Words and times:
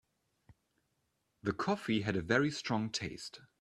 The 1.43 1.53
coffee 1.53 2.01
had 2.01 2.15
a 2.15 2.23
very 2.23 2.49
strong 2.49 2.89
taste. 2.89 3.39